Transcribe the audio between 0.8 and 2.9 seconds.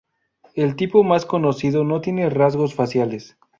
más conocido no tiene rasgos